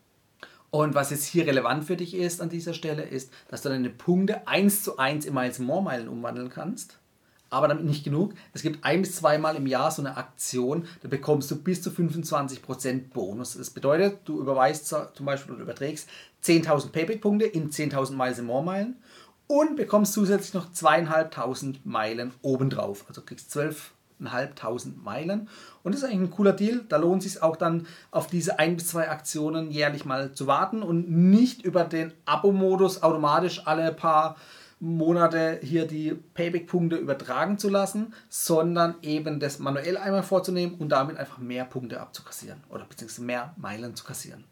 Und 0.69 0.95
was 0.95 1.11
jetzt 1.11 1.25
hier 1.25 1.47
relevant 1.47 1.85
für 1.85 1.95
dich 1.95 2.15
ist 2.15 2.41
an 2.41 2.49
dieser 2.49 2.73
Stelle, 2.73 3.03
ist, 3.03 3.31
dass 3.47 3.61
du 3.61 3.69
deine 3.69 3.89
Punkte 3.89 4.47
1 4.47 4.83
zu 4.83 4.97
1 4.97 5.25
in 5.25 5.33
Miles 5.33 5.59
More 5.59 5.83
Meilen 5.83 6.09
umwandeln 6.09 6.49
kannst 6.49 6.97
aber 7.53 7.67
damit 7.67 7.85
nicht 7.85 8.03
genug. 8.03 8.33
Es 8.53 8.63
gibt 8.63 8.83
ein 8.83 9.01
bis 9.01 9.15
zweimal 9.15 9.55
im 9.55 9.67
Jahr 9.67 9.91
so 9.91 10.01
eine 10.01 10.17
Aktion, 10.17 10.87
da 11.01 11.07
bekommst 11.07 11.51
du 11.51 11.55
bis 11.55 11.81
zu 11.81 11.91
25% 11.91 13.09
Bonus. 13.13 13.55
Das 13.55 13.69
bedeutet, 13.69 14.21
du 14.25 14.39
überweist 14.41 14.87
zum 14.87 15.25
Beispiel 15.25 15.53
oder 15.53 15.63
überträgst 15.63 16.09
10.000 16.43 16.91
Payback-Punkte 16.91 17.45
in 17.45 17.69
10.000 17.69 18.13
Miles 18.13 18.39
in 18.39 18.45
More 18.45 18.63
Meilen 18.63 18.97
und 19.47 19.75
bekommst 19.75 20.13
zusätzlich 20.13 20.53
noch 20.53 20.71
2.500 20.71 21.77
Meilen 21.83 22.33
obendrauf. 22.41 23.05
Also 23.07 23.21
kriegst 23.21 23.55
12.500 23.55 24.93
Meilen. 25.03 25.49
Und 25.83 25.93
das 25.93 26.01
ist 26.01 26.09
eigentlich 26.09 26.29
ein 26.29 26.31
cooler 26.31 26.53
Deal. 26.53 26.81
Da 26.89 26.97
lohnt 26.97 27.23
es 27.23 27.33
sich 27.33 27.43
auch 27.43 27.55
dann 27.55 27.87
auf 28.11 28.27
diese 28.27 28.59
ein 28.59 28.77
bis 28.77 28.87
zwei 28.87 29.09
Aktionen 29.09 29.71
jährlich 29.71 30.05
mal 30.05 30.33
zu 30.33 30.47
warten 30.47 30.83
und 30.83 31.09
nicht 31.09 31.63
über 31.63 31.83
den 31.83 32.13
Abo-Modus 32.25 33.03
automatisch 33.03 33.65
alle 33.65 33.91
paar 33.93 34.35
Monate 34.79 35.59
hier 35.63 35.87
die 35.87 36.13
Payback-Punkte 36.33 36.97
übertragen 36.97 37.57
zu 37.57 37.69
lassen, 37.69 38.13
sondern 38.27 38.95
eben 39.01 39.39
das 39.39 39.59
manuell 39.59 39.95
einmal 39.95 40.23
vorzunehmen 40.23 40.75
und 40.75 40.89
damit 40.89 41.15
einfach 41.15 41.37
mehr 41.37 41.63
Punkte 41.63 42.01
abzukassieren 42.01 42.61
oder 42.69 42.83
beziehungsweise 42.83 43.21
mehr 43.21 43.53
Meilen 43.55 43.95
zu 43.95 44.03
kassieren. 44.03 44.43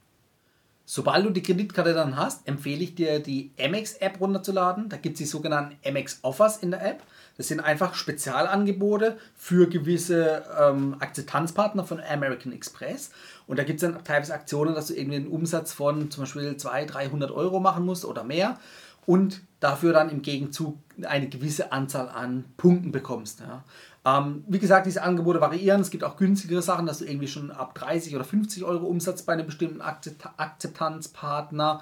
Sobald 0.94 1.26
du 1.26 1.30
die 1.30 1.42
Kreditkarte 1.42 1.94
dann 1.94 2.18
hast, 2.18 2.46
empfehle 2.50 2.84
ich 2.84 2.96
dir 2.96 3.22
die 3.22 3.52
Amex-App 3.58 4.20
runterzuladen. 4.20 4.90
Da 4.90 4.98
gibt 4.98 5.14
es 5.14 5.20
die 5.20 5.26
sogenannten 5.26 5.78
Amex-Offers 5.88 6.58
in 6.58 6.72
der 6.72 6.86
App. 6.86 7.02
Das 7.38 7.48
sind 7.48 7.62
einfach 7.62 7.94
Spezialangebote 7.94 9.18
für 9.34 9.70
gewisse 9.70 10.44
ähm, 10.60 10.98
Akzeptanzpartner 11.00 11.86
von 11.86 12.02
American 12.02 12.52
Express. 12.52 13.12
Und 13.48 13.58
da 13.58 13.64
gibt 13.64 13.82
es 13.82 13.90
dann 13.90 14.04
teilweise 14.04 14.34
Aktionen, 14.34 14.76
dass 14.76 14.88
du 14.88 14.96
irgendwie 14.96 15.16
einen 15.16 15.28
Umsatz 15.28 15.72
von 15.72 16.12
zum 16.12 16.24
Beispiel 16.24 16.58
200, 16.58 16.94
300 16.94 17.32
Euro 17.32 17.62
machen 17.62 17.86
musst 17.86 18.04
oder 18.04 18.26
mehr 18.26 18.60
und 19.06 19.42
dafür 19.62 19.94
dann 19.94 20.10
im 20.10 20.22
Gegenzug 20.22 20.78
eine 21.04 21.30
gewisse 21.30 21.72
Anzahl 21.72 22.10
an 22.10 22.44
Punkten 22.58 22.92
bekommst. 22.92 23.40
Ja. 23.40 23.64
Ähm, 24.04 24.44
wie 24.48 24.60
gesagt, 24.60 24.88
diese 24.88 25.04
Angebote 25.04 25.42
variieren. 25.42 25.82
Es 25.82 25.92
gibt 25.92 26.04
auch 26.04 26.18
günstigere 26.18 26.62
Sachen, 26.62 26.86
dass 26.86 27.00
du 27.00 27.06
irgendwie 27.06 27.28
schon 27.28 27.52
ab 27.52 27.76
30 27.76 28.16
oder 28.16 28.24
50 28.24 28.64
Euro 28.64 28.88
Umsatz 28.88 29.24
bei 29.24 29.34
einem 29.34 29.46
bestimmten 29.46 29.82
Akzeptanzpartner 29.82 31.82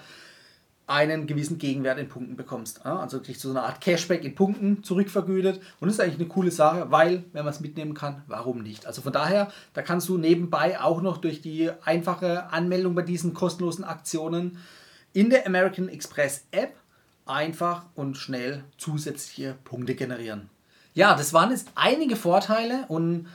einen 0.89 1.27
gewissen 1.27 1.59
Gegenwert 1.59 1.99
in 1.99 2.09
Punkten 2.09 2.35
bekommst. 2.35 2.85
Also 2.85 3.21
kriegst 3.21 3.43
du 3.43 3.49
so 3.49 3.53
eine 3.53 3.65
Art 3.65 3.79
Cashback 3.79 4.23
in 4.23 4.33
Punkten 4.33 4.83
zurückvergütet. 4.83 5.61
Und 5.79 5.87
das 5.87 5.95
ist 5.95 6.01
eigentlich 6.01 6.19
eine 6.19 6.27
coole 6.27 6.49
Sache, 6.49 6.87
weil, 6.89 7.23
wenn 7.31 7.45
man 7.45 7.53
es 7.53 7.59
mitnehmen 7.59 7.93
kann, 7.93 8.23
warum 8.25 8.63
nicht? 8.63 8.87
Also 8.87 9.03
von 9.03 9.13
daher, 9.13 9.51
da 9.73 9.83
kannst 9.83 10.09
du 10.09 10.17
nebenbei 10.17 10.81
auch 10.81 11.03
noch 11.03 11.17
durch 11.17 11.41
die 11.41 11.69
einfache 11.85 12.51
Anmeldung 12.51 12.95
bei 12.95 13.03
diesen 13.03 13.35
kostenlosen 13.35 13.85
Aktionen 13.85 14.57
in 15.13 15.29
der 15.29 15.45
American 15.45 15.89
Express 15.89 16.45
App 16.49 16.73
einfach 17.27 17.85
und 17.93 18.17
schnell 18.17 18.63
zusätzliche 18.77 19.55
Punkte 19.63 19.93
generieren. 19.93 20.49
Ja, 20.99 21.15
das 21.15 21.31
waren 21.31 21.51
jetzt 21.51 21.69
einige 21.75 22.17
Vorteile 22.17 22.83
und 22.89 23.27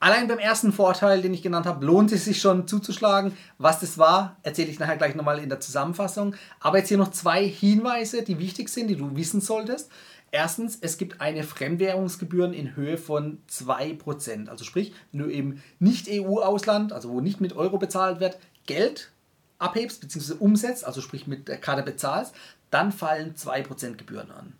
allein 0.00 0.26
beim 0.26 0.40
ersten 0.40 0.72
Vorteil, 0.72 1.22
den 1.22 1.32
ich 1.32 1.40
genannt 1.40 1.66
habe, 1.66 1.86
lohnt 1.86 2.10
es 2.10 2.24
sich 2.24 2.40
schon 2.40 2.66
zuzuschlagen. 2.66 3.38
Was 3.58 3.78
das 3.78 3.96
war, 3.96 4.38
erzähle 4.42 4.72
ich 4.72 4.80
nachher 4.80 4.96
gleich 4.96 5.14
nochmal 5.14 5.38
in 5.38 5.48
der 5.48 5.60
Zusammenfassung. 5.60 6.34
Aber 6.58 6.78
jetzt 6.78 6.88
hier 6.88 6.98
noch 6.98 7.12
zwei 7.12 7.46
Hinweise, 7.46 8.24
die 8.24 8.40
wichtig 8.40 8.70
sind, 8.70 8.88
die 8.88 8.96
du 8.96 9.14
wissen 9.14 9.40
solltest. 9.40 9.88
Erstens, 10.32 10.76
es 10.80 10.98
gibt 10.98 11.20
eine 11.20 11.44
Fremdwährungsgebühren 11.44 12.52
in 12.52 12.74
Höhe 12.74 12.98
von 12.98 13.38
2%. 13.48 14.48
Also 14.48 14.64
sprich, 14.64 14.92
wenn 15.12 15.20
du 15.20 15.30
eben 15.30 15.62
nicht 15.78 16.08
EU-Ausland, 16.10 16.92
also 16.92 17.10
wo 17.10 17.20
nicht 17.20 17.40
mit 17.40 17.54
Euro 17.54 17.78
bezahlt 17.78 18.18
wird, 18.18 18.36
Geld 18.66 19.12
abhebst 19.60 20.00
bzw. 20.00 20.34
umsetzt, 20.40 20.84
also 20.84 21.00
sprich 21.00 21.28
mit 21.28 21.46
der 21.46 21.58
Karte 21.58 21.84
bezahlst, 21.84 22.34
dann 22.72 22.90
fallen 22.90 23.36
2% 23.36 23.94
Gebühren 23.94 24.32
an. 24.32 24.54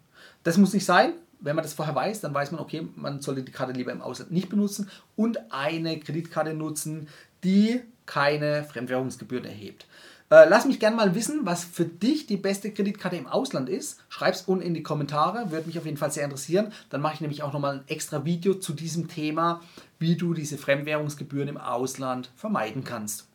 Das 0.45 0.59
muss 0.59 0.73
nicht 0.73 0.85
sein. 0.85 1.15
Wenn 1.43 1.57
man 1.57 1.63
das 1.63 1.75
vorher 1.75 1.95
weiß, 1.95 2.21
dann 2.21 2.33
weiß 2.33 2.53
man, 2.53 2.61
okay, 2.61 2.87
man 2.97 3.21
sollte 3.21 3.43
die 3.43 3.53
Karte 3.53 3.73
lieber 3.73 3.93
im 3.93 4.01
Ausland 4.01 4.31
nicht 4.31 4.49
benutzen 4.49 4.89
und 5.17 5.53
eine 5.53 5.99
Kreditkarte 5.99 6.55
nutzen, 6.55 7.09
die 7.45 7.81
keine 8.07 8.65
Fremdwährungsgebühren 8.65 9.45
erhebt. 9.45 9.87
Äh, 10.31 10.49
lass 10.49 10.65
mich 10.65 10.81
gerne 10.81 10.97
mal 10.97 11.15
wissen, 11.15 11.41
was 11.43 11.63
für 11.63 11.85
dich 11.85 12.27
die 12.27 12.39
beste 12.39 12.71
Kreditkarte 12.71 13.17
im 13.17 13.27
Ausland 13.27 13.69
ist. 13.69 14.01
Schreib 14.09 14.35
es 14.35 14.43
unten 14.43 14.65
in 14.65 14.73
die 14.73 14.83
Kommentare, 14.83 15.51
würde 15.51 15.67
mich 15.67 15.79
auf 15.79 15.85
jeden 15.85 15.99
Fall 15.99 16.11
sehr 16.11 16.25
interessieren. 16.25 16.73
Dann 16.89 17.03
mache 17.03 17.15
ich 17.15 17.21
nämlich 17.21 17.43
auch 17.43 17.53
nochmal 17.53 17.75
ein 17.75 17.89
extra 17.89 18.25
Video 18.25 18.55
zu 18.55 18.73
diesem 18.73 19.09
Thema, 19.09 19.61
wie 19.99 20.17
du 20.17 20.33
diese 20.33 20.57
Fremdwährungsgebühren 20.57 21.49
im 21.49 21.59
Ausland 21.59 22.31
vermeiden 22.35 22.83
kannst. 22.83 23.27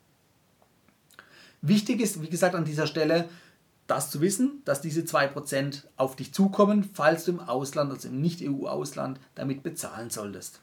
Wichtig 1.61 2.01
ist, 2.01 2.21
wie 2.21 2.29
gesagt, 2.29 2.55
an 2.55 2.65
dieser 2.65 2.87
Stelle, 2.87 3.29
das 3.87 4.11
zu 4.11 4.21
wissen, 4.21 4.61
dass 4.65 4.81
diese 4.81 5.01
2% 5.01 5.83
auf 5.95 6.15
dich 6.15 6.33
zukommen, 6.33 6.89
falls 6.93 7.25
du 7.25 7.31
im 7.31 7.39
Ausland, 7.39 7.91
also 7.91 8.09
im 8.09 8.21
Nicht-EU-Ausland, 8.21 9.19
damit 9.35 9.63
bezahlen 9.63 10.09
solltest. 10.09 10.61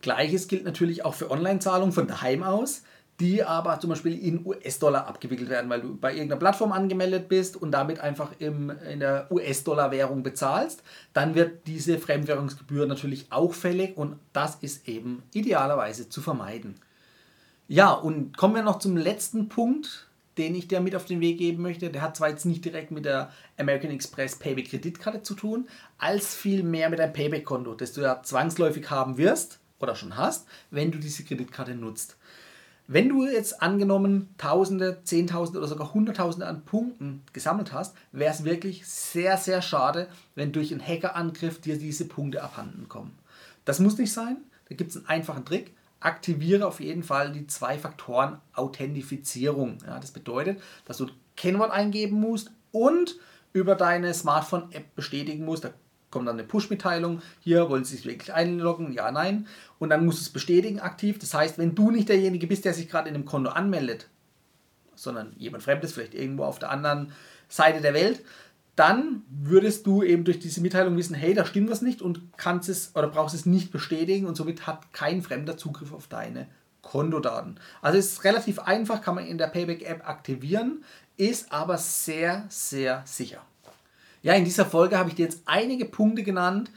Gleiches 0.00 0.48
gilt 0.48 0.64
natürlich 0.64 1.04
auch 1.04 1.14
für 1.14 1.30
Online-Zahlungen 1.30 1.92
von 1.92 2.06
daheim 2.06 2.42
aus 2.42 2.82
die 3.20 3.42
aber 3.42 3.80
zum 3.80 3.90
Beispiel 3.90 4.16
in 4.16 4.46
US-Dollar 4.46 5.06
abgewickelt 5.06 5.48
werden, 5.48 5.68
weil 5.68 5.80
du 5.80 5.96
bei 5.96 6.12
irgendeiner 6.12 6.38
Plattform 6.38 6.70
angemeldet 6.70 7.28
bist 7.28 7.56
und 7.56 7.72
damit 7.72 7.98
einfach 7.98 8.30
im, 8.38 8.70
in 8.70 9.00
der 9.00 9.26
US-Dollar-Währung 9.30 10.22
bezahlst, 10.22 10.84
dann 11.14 11.34
wird 11.34 11.66
diese 11.66 11.98
Fremdwährungsgebühr 11.98 12.86
natürlich 12.86 13.26
auch 13.30 13.54
fällig 13.54 13.96
und 13.96 14.16
das 14.32 14.56
ist 14.56 14.88
eben 14.88 15.24
idealerweise 15.32 16.08
zu 16.08 16.20
vermeiden. 16.20 16.76
Ja, 17.66 17.90
und 17.92 18.36
kommen 18.36 18.54
wir 18.54 18.62
noch 18.62 18.78
zum 18.78 18.96
letzten 18.96 19.48
Punkt, 19.48 20.07
den 20.38 20.54
ich 20.54 20.68
dir 20.68 20.80
mit 20.80 20.94
auf 20.94 21.04
den 21.04 21.20
Weg 21.20 21.38
geben 21.38 21.62
möchte. 21.62 21.90
Der 21.90 22.02
hat 22.02 22.16
zwar 22.16 22.30
jetzt 22.30 22.46
nicht 22.46 22.64
direkt 22.64 22.90
mit 22.90 23.04
der 23.04 23.32
American 23.58 23.90
Express 23.90 24.36
Payback 24.36 24.70
Kreditkarte 24.70 25.22
zu 25.22 25.34
tun, 25.34 25.68
als 25.98 26.34
vielmehr 26.34 26.88
mit 26.88 27.00
einem 27.00 27.12
Payback-Konto, 27.12 27.74
das 27.74 27.92
du 27.92 28.00
ja 28.00 28.22
zwangsläufig 28.22 28.88
haben 28.90 29.18
wirst 29.18 29.58
oder 29.80 29.96
schon 29.96 30.16
hast, 30.16 30.46
wenn 30.70 30.90
du 30.90 30.98
diese 30.98 31.24
Kreditkarte 31.24 31.74
nutzt. 31.74 32.16
Wenn 32.90 33.10
du 33.10 33.26
jetzt 33.26 33.60
angenommen 33.60 34.34
Tausende, 34.38 35.02
Zehntausende 35.04 35.58
oder 35.58 35.68
sogar 35.68 35.92
Hunderttausende 35.92 36.46
an 36.46 36.64
Punkten 36.64 37.22
gesammelt 37.34 37.74
hast, 37.74 37.94
wäre 38.12 38.32
es 38.32 38.44
wirklich 38.44 38.86
sehr, 38.86 39.36
sehr 39.36 39.60
schade, 39.60 40.08
wenn 40.34 40.52
durch 40.52 40.72
einen 40.72 40.80
Hackerangriff 40.80 41.60
dir 41.60 41.76
diese 41.76 42.06
Punkte 42.06 42.42
abhanden 42.42 42.88
kommen. 42.88 43.18
Das 43.66 43.78
muss 43.78 43.98
nicht 43.98 44.12
sein. 44.12 44.38
Da 44.70 44.74
gibt 44.74 44.90
es 44.90 44.96
einen 44.96 45.06
einfachen 45.06 45.44
Trick. 45.44 45.74
Aktiviere 46.00 46.66
auf 46.66 46.80
jeden 46.80 47.02
Fall 47.02 47.32
die 47.32 47.46
Zwei-Faktoren-Authentifizierung. 47.46 49.78
Ja, 49.86 49.98
das 49.98 50.12
bedeutet, 50.12 50.60
dass 50.84 50.98
du 50.98 51.06
ein 51.06 51.12
Kennwort 51.36 51.70
eingeben 51.70 52.20
musst 52.20 52.50
und 52.70 53.16
über 53.52 53.74
deine 53.74 54.14
Smartphone-App 54.14 54.94
bestätigen 54.94 55.44
musst. 55.44 55.64
Da 55.64 55.70
kommt 56.10 56.28
dann 56.28 56.38
eine 56.38 56.46
Push-Mitteilung, 56.46 57.20
hier 57.40 57.68
wollen 57.68 57.84
Sie 57.84 57.96
sich 57.96 58.06
wirklich 58.06 58.32
einloggen, 58.32 58.92
ja, 58.92 59.10
nein. 59.10 59.46
Und 59.78 59.90
dann 59.90 60.04
musst 60.04 60.20
du 60.20 60.22
es 60.22 60.30
bestätigen 60.30 60.80
aktiv. 60.80 61.18
Das 61.18 61.34
heißt, 61.34 61.58
wenn 61.58 61.74
du 61.74 61.90
nicht 61.90 62.08
derjenige 62.08 62.46
bist, 62.46 62.64
der 62.64 62.74
sich 62.74 62.88
gerade 62.88 63.08
in 63.08 63.14
dem 63.14 63.24
Konto 63.24 63.50
anmeldet, 63.50 64.08
sondern 64.94 65.34
jemand 65.36 65.64
Fremdes, 65.64 65.92
vielleicht 65.92 66.14
irgendwo 66.14 66.44
auf 66.44 66.58
der 66.58 66.70
anderen 66.70 67.12
Seite 67.48 67.80
der 67.80 67.94
Welt, 67.94 68.22
dann 68.78 69.22
würdest 69.28 69.86
du 69.86 70.04
eben 70.04 70.22
durch 70.22 70.38
diese 70.38 70.60
Mitteilung 70.60 70.96
wissen, 70.96 71.14
hey, 71.14 71.34
da 71.34 71.44
stimmt 71.44 71.68
was 71.68 71.82
nicht 71.82 72.00
und 72.00 72.20
kannst 72.36 72.68
es 72.68 72.94
oder 72.94 73.08
brauchst 73.08 73.34
es 73.34 73.44
nicht 73.44 73.72
bestätigen 73.72 74.26
und 74.26 74.36
somit 74.36 74.68
hat 74.68 74.92
kein 74.92 75.20
Fremder 75.20 75.56
Zugriff 75.56 75.92
auf 75.92 76.06
deine 76.06 76.46
Kontodaten. 76.80 77.58
Also 77.82 77.98
es 77.98 78.12
ist 78.12 78.24
relativ 78.24 78.60
einfach, 78.60 79.02
kann 79.02 79.16
man 79.16 79.26
in 79.26 79.36
der 79.36 79.48
Payback-App 79.48 80.08
aktivieren, 80.08 80.84
ist 81.16 81.52
aber 81.52 81.76
sehr, 81.76 82.44
sehr 82.48 83.02
sicher. 83.04 83.42
Ja, 84.22 84.34
in 84.34 84.44
dieser 84.44 84.64
Folge 84.64 84.96
habe 84.96 85.08
ich 85.08 85.16
dir 85.16 85.24
jetzt 85.24 85.42
einige 85.46 85.84
Punkte 85.84 86.22
genannt, 86.22 86.70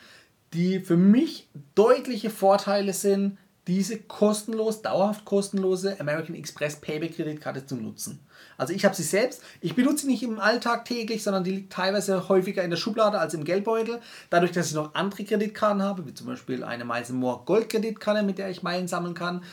die 0.53 0.79
für 0.79 0.98
mich 0.98 1.48
deutliche 1.75 2.31
Vorteile 2.31 2.93
sind, 2.93 3.38
diese 3.68 4.00
kostenlos, 4.00 4.82
dauerhaft 4.82 5.24
kostenlose 5.24 6.00
American 6.00 6.36
Express 6.36 6.77
Payback 6.77 7.15
Kreditkarte 7.15 7.65
zu 7.65 7.75
nutzen. 7.75 8.20
Also 8.58 8.74
ich 8.74 8.86
habe 8.86 8.96
sie 8.96 9.03
selbst, 9.03 9.44
ich 9.60 9.75
benutze 9.75 10.06
sie 10.06 10.12
nicht 10.12 10.24
im 10.24 10.39
Alltag 10.39 10.86
täglich, 10.86 11.24
sondern 11.24 11.44
die 11.44 11.51
liegt 11.51 11.74
teilweise 11.74 12.27
häufiger 12.27 12.63
in 12.63 12.72
der 12.72 12.77
Schublade 12.77 13.20
als 13.20 13.34
im 13.34 13.44
Geldbeutel. 13.44 14.00
Dadurch, 14.30 14.51
dass 14.51 14.68
ich 14.68 14.74
noch 14.74 14.96
andere 14.96 15.24
Kreditkarten 15.24 15.84
habe, 15.84 16.08
wie 16.08 16.13
zum 16.13 16.27
Beispiel 16.27 16.63
eine 16.63 16.86
Miles 16.86 17.12
More 17.12 17.41
Gold 17.46 17.70
Kreditkarte, 17.70 18.24
mit 18.24 18.39
der 18.39 18.50
ich 18.50 18.63
Meilen 18.63 18.88
sammeln 18.88 19.13
kann. 19.13 19.44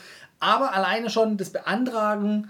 Aber 0.41 0.73
alleine 0.73 1.11
schon 1.11 1.37
das 1.37 1.50
Beantragen 1.50 2.49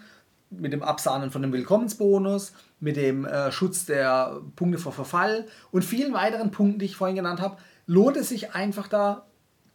mit 0.50 0.72
dem 0.72 0.82
Absahnen 0.82 1.30
von 1.30 1.42
dem 1.42 1.52
Willkommensbonus, 1.52 2.52
mit 2.80 2.96
dem 2.96 3.24
äh, 3.24 3.50
Schutz 3.52 3.86
der 3.86 4.40
Punkte 4.56 4.78
vor 4.78 4.92
Verfall 4.92 5.46
und 5.70 5.84
vielen 5.84 6.12
weiteren 6.12 6.50
Punkten, 6.50 6.78
die 6.78 6.86
ich 6.86 6.96
vorhin 6.96 7.16
genannt 7.16 7.40
habe, 7.40 7.58
lohnt 7.86 8.16
es 8.16 8.28
sich 8.28 8.54
einfach 8.54 8.88
da, 8.88 9.26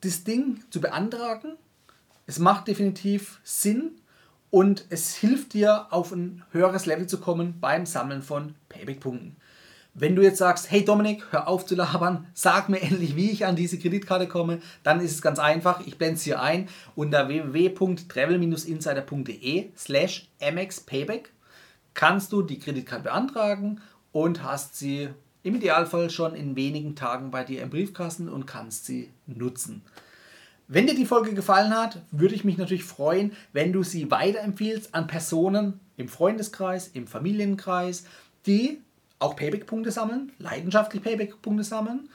das 0.02 0.24
Ding 0.24 0.64
zu 0.70 0.82
beantragen. 0.82 1.58
Es 2.26 2.40
macht 2.40 2.68
definitiv 2.68 3.40
Sinn 3.44 3.92
und 4.50 4.86
es 4.90 5.16
hilft 5.16 5.54
dir, 5.54 5.88
auf 5.90 6.12
ein 6.12 6.44
höheres 6.52 6.86
Level 6.86 7.08
zu 7.08 7.20
kommen 7.20 7.60
beim 7.60 7.86
Sammeln 7.86 8.22
von 8.22 8.56
Payback-Punkten. 8.70 9.36
Wenn 9.96 10.16
du 10.16 10.24
jetzt 10.24 10.40
sagst, 10.40 10.72
hey 10.72 10.84
Dominik, 10.84 11.32
hör 11.32 11.48
auf 11.48 11.66
zu 11.66 11.76
labern, 11.76 12.26
sag 12.34 12.68
mir 12.70 12.82
endlich, 12.82 13.16
wie 13.16 13.30
ich 13.30 13.46
an 13.46 13.56
diese 13.56 13.78
Kreditkarte 13.78 14.28
komme, 14.28 14.60
dann 14.82 15.00
ist 15.02 15.12
es 15.12 15.22
ganz 15.22 15.38
einfach. 15.38 15.86
Ich 15.86 16.00
blende 16.00 16.16
es 16.16 16.24
hier 16.24 16.42
ein 16.42 16.68
unter 16.96 17.28
www.travel-insider.de 17.28 19.70
slash 19.78 20.28
mxpayback 20.40 21.32
kannst 21.94 22.32
du 22.32 22.42
die 22.42 22.58
Kreditkarte 22.58 23.04
beantragen 23.04 23.82
und 24.12 24.42
hast 24.44 24.78
sie 24.78 25.10
im 25.44 25.54
Idealfall 25.56 26.10
schon 26.10 26.34
in 26.36 26.56
wenigen 26.56 26.96
Tagen 26.96 27.30
bei 27.30 27.44
dir 27.44 27.62
im 27.62 27.70
Briefkasten 27.70 28.30
und 28.30 28.48
kannst 28.48 28.86
sie 28.86 29.12
nutzen. 29.28 29.84
Wenn 30.74 30.88
dir 30.88 30.96
die 30.96 31.06
Folge 31.06 31.36
gefallen 31.36 31.72
hat, 31.72 32.02
würde 32.10 32.34
ich 32.34 32.46
mich 32.46 32.58
natürlich 32.58 32.84
freuen, 32.84 33.34
wenn 33.52 33.72
du 33.72 33.84
sie 33.84 34.10
weiterempfiehlst 34.10 34.96
an 34.96 35.06
Personen 35.06 35.80
im 35.98 36.08
Freundeskreis, 36.08 36.88
im 36.88 37.06
Familienkreis, 37.06 38.06
die 38.48 38.82
auch 39.20 39.36
Payback-Punkte 39.36 39.92
sammeln, 39.92 40.32
leidenschaftlich 40.40 41.04
Payback-Punkte 41.04 41.64
sammeln, 41.64 42.10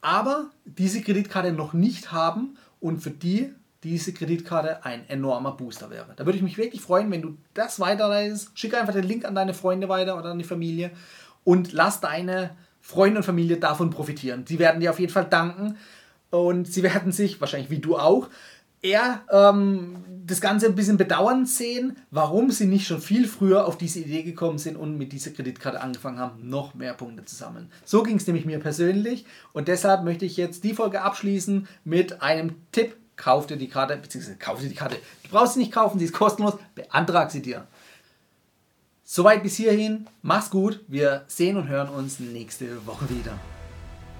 aber 0.00 0.50
diese 0.64 1.02
Kreditkarte 1.02 1.52
noch 1.52 1.72
nicht 1.72 2.10
haben 2.10 2.56
und 2.80 3.00
für 3.00 3.12
die 3.12 3.54
diese 3.84 4.12
Kreditkarte 4.12 4.84
ein 4.84 5.08
enormer 5.08 5.52
Booster 5.52 5.88
wäre. 5.90 6.12
Da 6.16 6.26
würde 6.26 6.36
ich 6.36 6.42
mich 6.42 6.58
wirklich 6.58 6.82
freuen, 6.82 7.12
wenn 7.12 7.22
du 7.22 7.36
das 7.54 7.78
weiterleitest. 7.78 8.50
Schicke 8.58 8.80
einfach 8.80 8.92
den 8.92 9.06
Link 9.06 9.24
an 9.24 9.36
deine 9.36 9.54
Freunde 9.54 9.88
weiter 9.88 10.18
oder 10.18 10.30
an 10.30 10.38
die 10.38 10.44
Familie 10.44 10.90
und 11.44 11.72
lass 11.72 12.00
deine 12.00 12.56
Freunde 12.80 13.18
und 13.18 13.24
Familie 13.24 13.58
davon 13.58 13.90
profitieren. 13.90 14.44
Sie 14.48 14.58
werden 14.58 14.80
dir 14.80 14.90
auf 14.90 14.98
jeden 14.98 15.12
Fall 15.12 15.26
danken 15.26 15.78
und 16.30 16.66
sie 16.72 16.82
werden 16.82 17.12
sich, 17.12 17.40
wahrscheinlich 17.40 17.70
wie 17.70 17.78
du 17.78 17.96
auch, 17.96 18.28
eher 18.82 19.22
ähm, 19.30 20.04
das 20.26 20.40
Ganze 20.40 20.66
ein 20.66 20.74
bisschen 20.74 20.96
bedauernd 20.96 21.48
sehen, 21.48 21.96
warum 22.10 22.50
sie 22.50 22.66
nicht 22.66 22.86
schon 22.86 23.00
viel 23.00 23.26
früher 23.28 23.66
auf 23.66 23.76
diese 23.76 24.00
Idee 24.00 24.22
gekommen 24.22 24.58
sind 24.58 24.76
und 24.76 24.96
mit 24.96 25.12
dieser 25.12 25.32
Kreditkarte 25.32 25.80
angefangen 25.80 26.18
haben, 26.18 26.48
noch 26.48 26.74
mehr 26.74 26.94
Punkte 26.94 27.24
zu 27.24 27.34
sammeln. 27.34 27.70
So 27.84 28.02
ging 28.02 28.16
es 28.16 28.26
nämlich 28.26 28.46
mir 28.46 28.58
persönlich 28.58 29.26
und 29.52 29.68
deshalb 29.68 30.04
möchte 30.04 30.24
ich 30.24 30.36
jetzt 30.36 30.64
die 30.64 30.74
Folge 30.74 31.02
abschließen 31.02 31.68
mit 31.84 32.22
einem 32.22 32.54
Tipp. 32.72 32.96
Kauf 33.16 33.46
dir 33.46 33.58
die 33.58 33.68
Karte, 33.68 33.98
beziehungsweise 33.98 34.38
kauf 34.38 34.60
dir 34.60 34.70
die 34.70 34.74
Karte. 34.74 34.96
Du 35.24 35.30
brauchst 35.30 35.54
sie 35.54 35.60
nicht 35.60 35.72
kaufen, 35.72 35.98
sie 35.98 36.06
ist 36.06 36.14
kostenlos, 36.14 36.56
beantrag 36.74 37.30
sie 37.30 37.42
dir. 37.42 37.66
Soweit 39.04 39.42
bis 39.42 39.56
hierhin, 39.56 40.06
mach's 40.22 40.48
gut, 40.48 40.80
wir 40.88 41.24
sehen 41.26 41.58
und 41.58 41.68
hören 41.68 41.90
uns 41.90 42.18
nächste 42.18 42.86
Woche 42.86 43.10
wieder. 43.10 43.32